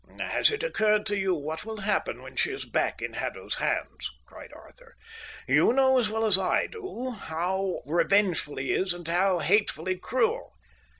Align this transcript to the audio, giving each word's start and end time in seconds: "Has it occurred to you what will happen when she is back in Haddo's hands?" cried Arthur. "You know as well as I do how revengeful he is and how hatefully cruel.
"Has 0.19 0.49
it 0.49 0.63
occurred 0.63 1.05
to 1.05 1.15
you 1.15 1.35
what 1.35 1.63
will 1.63 1.81
happen 1.81 2.23
when 2.23 2.35
she 2.35 2.51
is 2.51 2.65
back 2.65 3.03
in 3.03 3.13
Haddo's 3.13 3.57
hands?" 3.57 4.09
cried 4.25 4.51
Arthur. 4.51 4.95
"You 5.47 5.73
know 5.73 5.99
as 5.99 6.09
well 6.09 6.25
as 6.25 6.39
I 6.39 6.65
do 6.65 7.11
how 7.11 7.81
revengeful 7.85 8.55
he 8.55 8.71
is 8.71 8.95
and 8.95 9.07
how 9.07 9.37
hatefully 9.37 9.99
cruel. 9.99 10.55